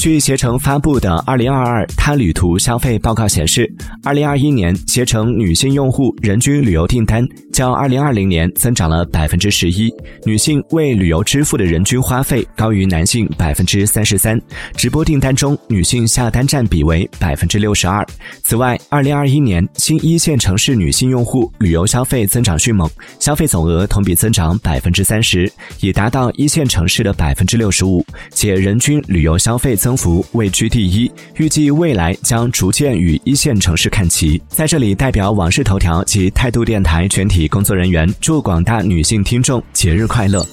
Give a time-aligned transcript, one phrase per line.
[0.00, 3.70] 据携程发布的《二零二二他旅途消费报告》显示，
[4.02, 9.92] 二零二一年携程女性用户人均旅游订单较二零二零年增长了百分之十一，
[10.24, 14.40] 女性为旅游支付的人均花费高于男性百分之三十三，
[14.74, 18.02] 直播订单中女性下单占比为百分之六十二。
[18.42, 22.88] 此外，二零二一年新一线城市女性用户旅游消费增长迅猛，
[23.18, 29.89] 消费总额同比增长百分之三十，已达到一线城市的百分之六十五，且人均旅游消费增。
[29.90, 34.40] 增幅位居第一，预计未来将逐渐与一线城市看齐。
[34.46, 40.46] 在这里，代表网视头条及态度电台全体工作人员，祝广大女性听众节日快乐。